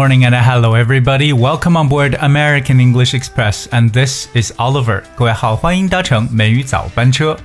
[0.00, 1.34] morning and hello everybody.
[1.34, 5.02] Welcome on board American English Express and this is Oliver.
[5.14, 7.36] 各位好，欢迎搭乘美语早班车。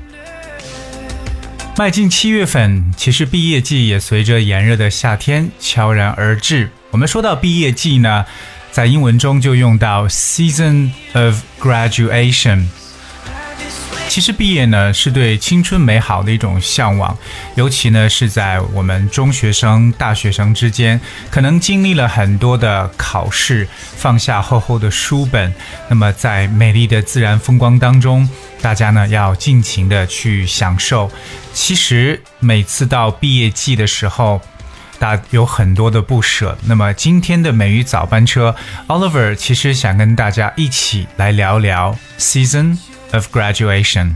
[1.78, 6.70] 迈进七月份，其实毕业季也随着炎热的夏天悄然而至。
[6.92, 8.26] 我们说到毕业季呢，
[8.72, 12.68] 在英文中就用到 season of graduation。
[14.08, 17.18] 其实毕业呢是对青春美好的一种向往，
[17.56, 21.00] 尤其呢是在我们中学生、大学生之间，
[21.32, 25.52] 可能经历了很多的考试，放下厚厚的书本，
[25.90, 28.28] 那么在美丽的自然风光当中，
[28.62, 31.12] 大家呢要尽情的去享受。
[31.54, 34.40] 其实每次到毕业季的时候，
[35.00, 36.56] 大家有很多的不舍。
[36.66, 38.56] 那么今天的《美语早班车》
[38.88, 42.78] ，Oliver 其实想跟大家一起来聊聊 season。
[43.12, 44.12] Of graduation。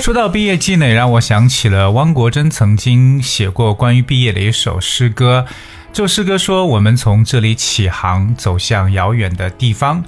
[0.00, 5.46] 说到毕业季呢，让我想起了汪国真曾经写过关于毕业的一首诗歌。
[5.92, 10.04] 这首诗歌说：“我们从这里起航，走向遥远的地方。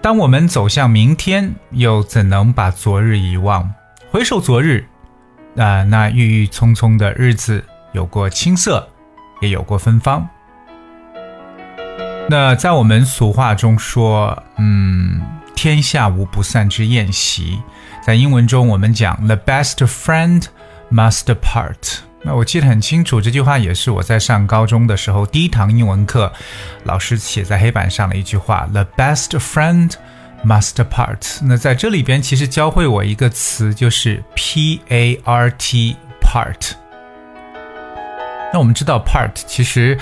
[0.00, 3.68] 当我们走向明天，又怎能把昨日遗忘？
[4.10, 4.86] 回首昨日，
[5.56, 8.86] 啊，那郁郁葱葱的日子，有过青涩，
[9.40, 10.26] 也有过芬芳。”
[12.32, 15.20] 那在我们俗话中说，嗯，
[15.56, 17.60] 天下无不散之宴席。
[18.06, 20.44] 在英文中，我们讲 “the best friend
[20.92, 21.96] must part”。
[22.22, 26.32] 那我记得很清楚，这句话也是我在上高中的时候第一堂英文课
[26.84, 29.92] 老师写在黑板上的一句话：“the best friend
[30.46, 31.40] must part”。
[31.42, 36.74] 那在这里边，其实教会我一个词，就是 “p a r t part”。
[38.52, 39.98] 那我们知道 “part” 其实。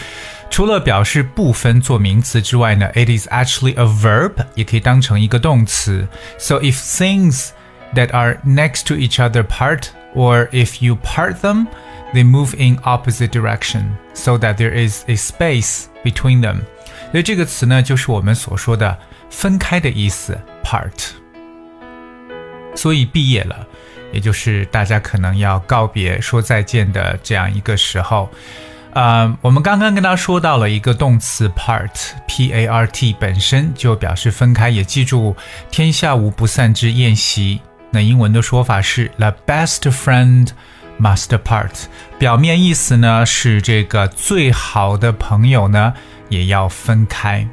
[0.51, 6.07] 除了表示部分做名词之外呢，it is actually a verb，也可以当成一个动词。
[6.39, 7.49] So if things
[7.95, 11.67] that are next to each other part, or if you part them,
[12.13, 13.83] they move in opposite direction
[14.15, 16.61] so that there is a space between them。
[17.11, 18.99] 所以这个词呢，就是我们所说的
[19.31, 21.09] 分开的意思，part。
[22.75, 23.67] 所以毕业了，
[24.13, 28.29] 也就是大家可能要告别、说再见的这样一个时候。
[28.95, 31.91] 呃，我们刚刚跟大家说到了一个动词 part
[32.27, 34.71] p a r t，本身就表示分开。
[34.71, 35.37] 也记住，
[35.71, 37.61] 天下无不散之宴席。
[37.91, 40.49] 那英文的说法是 the best friend
[40.99, 41.73] must part。
[42.19, 45.93] 表面意思呢是这个最好的朋友呢
[46.29, 47.47] 也要分开。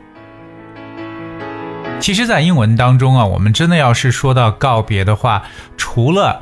[2.00, 5.44] 其实，在英文当中啊，我们真的要是说到告别的话，
[5.78, 6.42] 除了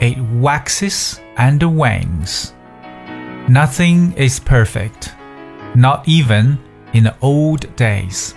[0.00, 2.54] It waxes and wanes.
[3.48, 5.10] Nothing is perfect,
[5.74, 6.56] not even
[6.94, 8.32] in the old days.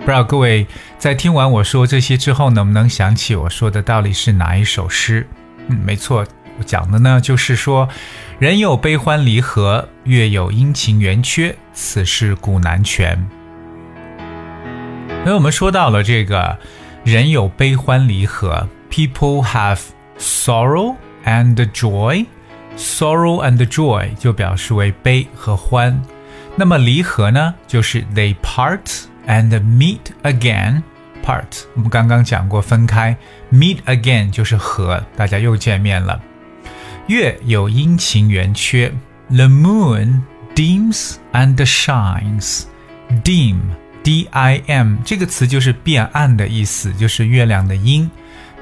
[0.00, 0.64] 不知道各位
[0.98, 5.26] 在听完我说这些之后，能不能想起我说的到底是哪一首诗？
[5.66, 6.24] 没错，
[6.58, 7.88] 我讲的呢就是说，
[8.38, 13.18] 人有悲欢离合，月有阴晴圆缺，此事古难全。
[15.24, 16.56] 那我们说到了这个
[17.02, 19.80] 人有悲欢离合，people have。
[20.22, 22.16] sorrow and joy,
[22.76, 26.00] sorrow and joy 就表示为悲和欢。
[26.56, 30.82] 那么离合呢，就是 they part and meet again。
[31.24, 33.16] part 我们刚刚讲过分开
[33.52, 36.20] ，meet again 就是和，大家又见面了。
[37.08, 38.92] 月有阴晴圆缺
[39.30, 40.20] ，the moon
[40.54, 42.62] dims and shines。
[43.24, 43.56] dim
[44.02, 48.10] d i m 这个词就是变暗的意思，就是月亮的阴。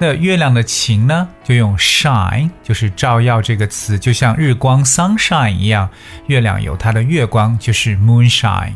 [0.03, 5.87] 那月亮的晴呢，就用 shine，就是照耀这个词，就像日光 sunshine 一样，
[6.27, 8.73] 月亮有它的月光，就是 moonshine。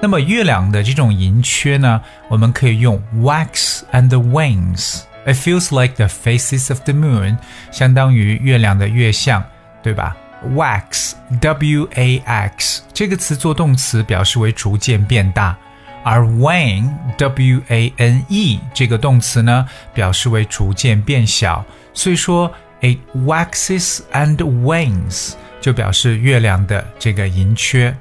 [0.00, 6.92] 那么月亮的这种盈缺呢，我们可以用 wax and w i n g s It feels like the faces of the
[6.92, 7.36] moon，
[7.70, 9.44] 相当于月亮的月相，
[9.80, 10.16] 对吧
[10.56, 15.56] ？Wax，w a x 这个词做动词表示为逐渐变大。
[16.04, 21.64] 而 wane，w a n e 这个动词呢，表示为逐渐变小。
[21.94, 27.94] 所以说，it waxes and wanes，就表示月亮的这个盈缺。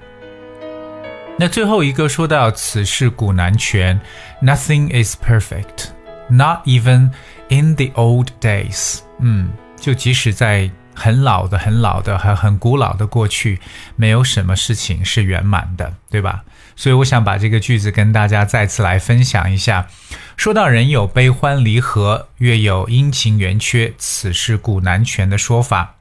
[1.38, 4.00] 那最后一个说到此事古难全
[4.42, 7.12] ，nothing is perfect，not even
[7.50, 9.00] in the old days。
[9.20, 13.60] 嗯，就即使在很老的、很老的、很很古老的过去，
[13.96, 16.44] 没有什么事情是圆满的，对吧？
[16.82, 19.86] 所以我想把这个句子跟大家再次来分享一下。
[20.36, 25.98] 说到人有悲欢离合，月有阴晴圆缺，此事古难全的说法。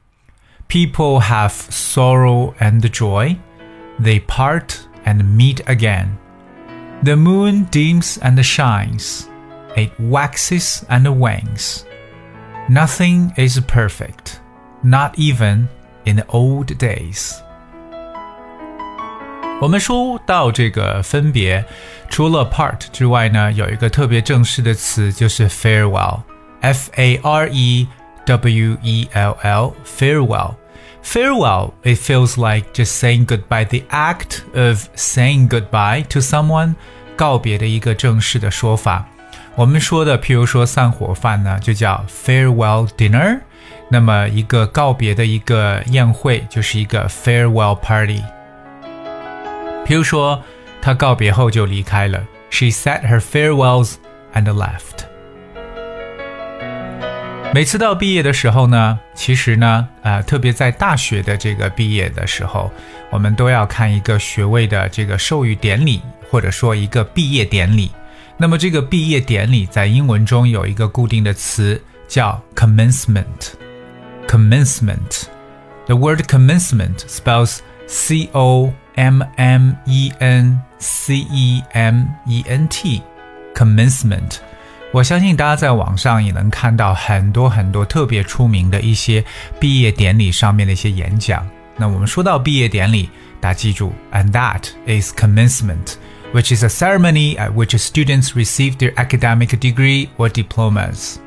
[0.67, 3.35] People have sorrow and joy,
[4.01, 4.69] they part
[5.05, 6.15] and meet again.
[7.03, 9.25] The moon dims and shines,
[9.75, 11.81] it waxes and wanes.
[12.67, 14.37] Nothing is perfect,
[14.81, 15.67] not even
[16.05, 17.39] in old days.
[19.61, 21.63] 我们说到这个分别，
[22.09, 27.87] 除了 part 之外呢，有一个特别正式的词就是 farewell，f a r e
[28.25, 30.55] w e l l，farewell。
[31.03, 36.73] Farewell, it feels like just saying goodbye, the act of saying goodbye to someone,
[37.15, 39.07] 告别的一个正式的说法。
[39.55, 43.39] 我们说的，譬如说散伙饭呢，就叫 farewell dinner。
[43.89, 48.23] 那么一个告别的一个宴会，就是一个 farewell party。
[49.91, 50.41] 比如说，
[50.81, 53.95] 她告别后就离开了，She said her farewells
[54.33, 55.03] and left。
[57.53, 62.71] 每次到毕业的时候呢，其实呢，呃，特别在大学的这个毕业的时候，
[63.09, 67.91] 我们都要看一个学位的这个授予典礼，或者说一个毕业典礼。
[68.37, 71.77] 那么这个毕业典礼在英文中有一个固定的词
[72.07, 73.25] 叫 commencement。
[74.25, 75.23] commencement。
[75.87, 83.01] The word commencement spells C O m m e n c e m e n t
[83.55, 84.37] commencement。
[84.91, 89.23] 我相信大家在网上也能看到很多很多特别出名的一些
[89.59, 91.47] 毕业典礼上面的一些演讲。
[91.77, 93.09] 那我们说到毕业典礼，
[93.39, 95.95] 大家记住，and that is commencement。
[96.33, 101.17] which is a ceremony at which students receive their academic degree or diplomas.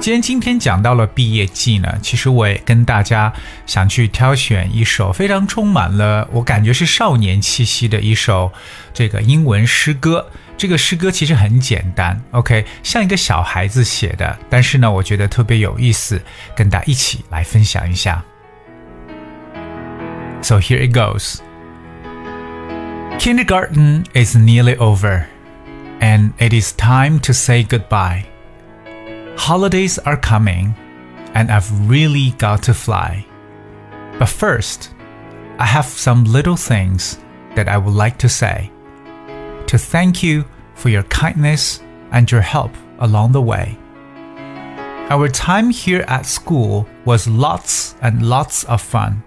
[0.00, 3.32] 既然今天讲到了毕业季呢，其实我也跟大家
[3.66, 8.50] 想去挑选一首非常充满了我感觉是少年气息的一首
[8.94, 10.30] 这个英文诗歌。
[10.56, 16.20] 这个诗歌其实很简单，OK，像一个小孩子写的，但是呢，我觉得特别有意思，
[16.54, 18.22] 跟大家一起来分享一下。
[20.42, 21.40] So here it goes.
[23.18, 25.24] Kindergarten is nearly over,
[26.00, 28.24] and it is time to say goodbye.
[29.38, 30.74] Holidays are coming,
[31.34, 33.24] and I've really got to fly.
[34.18, 34.92] But first,
[35.60, 37.18] I have some little things
[37.54, 38.70] that I would like to say
[39.68, 40.44] to thank you
[40.74, 41.80] for your kindness
[42.10, 43.78] and your help along the way.
[45.08, 49.22] Our time here at school was lots and lots of fun.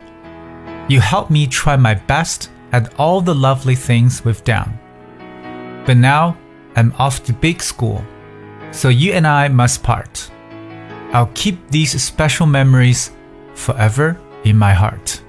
[0.90, 4.78] You helped me try my best at all the lovely things we've done.
[5.86, 6.38] But now
[6.76, 8.04] I'm off to big school
[8.72, 10.32] so you and I must part.
[11.14, 13.12] I'll keep these special memories
[13.54, 15.20] forever in my heart.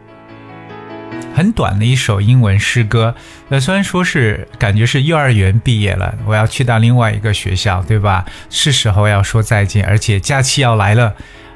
[1.34, 3.14] 很短的一首英文诗歌，
[3.48, 8.24] 呃，虽然说是感觉是幼儿园毕业了，我要去到另外一个学校，对吧？
[8.50, 11.14] 是时候要说再见，而且假期要来了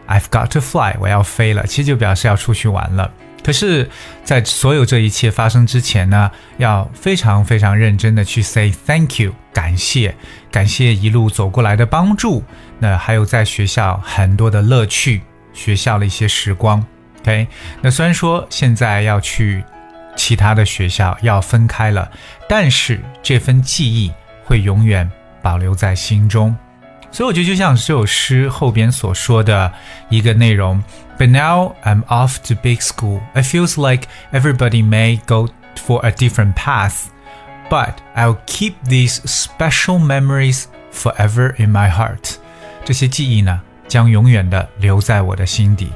[0.09, 3.11] ，I've got to fly，我要飞了，其实就表示要出去玩了。
[3.47, 3.89] 可是，
[4.25, 10.13] 在所有这一切发生之前呢，要非常非常认真的去 say thank you，感谢，
[10.51, 12.43] 感谢一路走过来的帮助，
[12.81, 15.21] 那还有在学校很多的乐趣，
[15.55, 16.85] 学校的一些时光。
[17.21, 17.47] OK，
[17.83, 19.63] 那虽然说现在要去
[20.17, 22.11] 其他的学校要分开了，
[22.49, 24.11] 但是这份记忆
[24.45, 25.09] 会永远
[25.41, 26.53] 保留在心中。
[27.13, 29.73] 所以我觉得就像这首诗后边所说的
[30.09, 30.83] 一个内容
[31.19, 33.21] ，But now I'm off to big school.
[33.35, 35.49] It feels like everybody may go
[35.87, 37.07] for a different path,
[37.71, 42.35] but I'll keep these special memories forever in my heart.
[42.85, 45.91] 这些记忆呢，将永远的留在我的心底。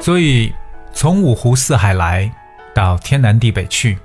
[0.00, 0.52] 所以，
[0.92, 2.30] 从五湖四海来
[2.74, 3.98] 到天南地北去，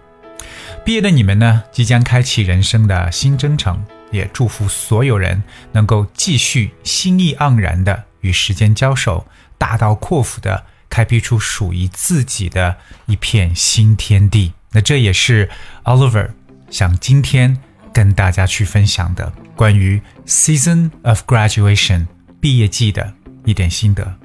[0.85, 3.81] 毕业的你们呢，即将开启人生的新征程。
[4.11, 5.41] 也祝福所有人
[5.71, 9.25] 能够继续心意盎然地与时间交手，
[9.57, 12.75] 大刀阔斧地开辟出属于自己的
[13.07, 14.53] 一片新天地。
[14.71, 15.49] 那这也是
[15.83, 16.29] Oliver
[16.69, 17.57] 想今天
[17.93, 22.07] 跟大家去分享的关于 Season of Graduation
[22.39, 23.13] 毕业季的
[23.45, 24.20] 一点心得。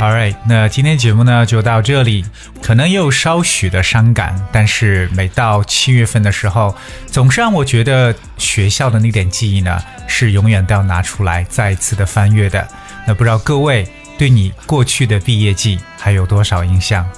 [0.00, 2.24] All r i g h t 那今天节目呢就到这里，
[2.60, 6.74] 可能有稍许的伤感，但是每到七月份的时候，
[7.06, 12.66] 总是让我觉得学校的那点记忆呢是永远都要拿出来再一次的翻阅的。
[13.06, 13.86] 那不知道各位
[14.18, 17.08] 对你过去的毕业季还有多少印象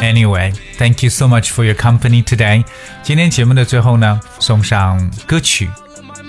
[0.00, 2.64] ？Anyway，Thank you so much for your company today。
[3.02, 5.70] 今天节目的最后呢，送上歌曲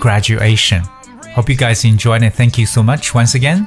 [0.00, 0.82] Graduation》
[1.34, 3.66] ，Hope you guys enjoyed and thank you so much once again。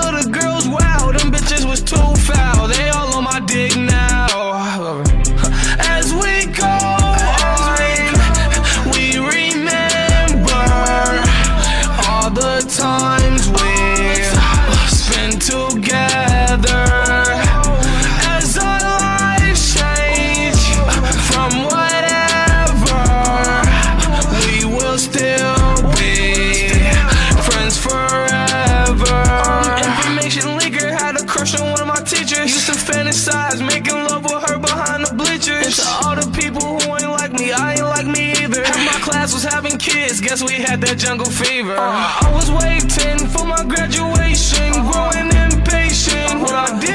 [40.31, 41.75] yes, we had that jungle fever.
[41.77, 46.39] I was waiting for my graduation, growing impatient.
[46.41, 46.90] What I did.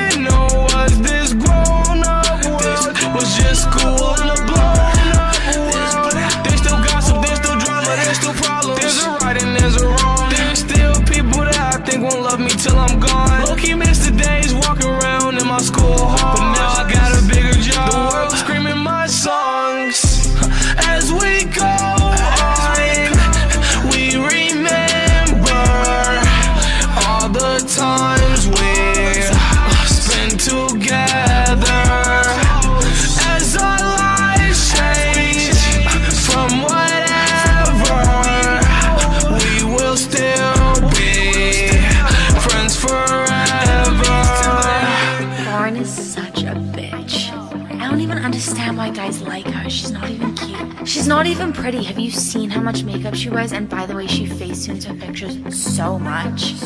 [47.98, 49.70] don't even understand why guys like her.
[49.70, 50.86] She's not even cute.
[50.86, 51.82] She's not even pretty.
[51.84, 53.52] Have you seen how much makeup she wears?
[53.52, 56.56] And by the way, she facetunes her pictures so much.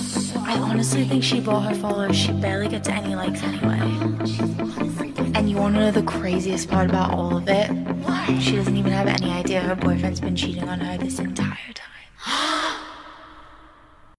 [0.44, 2.16] I honestly think she bought her followers.
[2.16, 3.78] She barely gets any likes anyway.
[5.38, 7.70] And you want to know the craziest part about all of it?
[8.42, 12.46] She doesn't even have any idea her boyfriend's been cheating on her this entire time.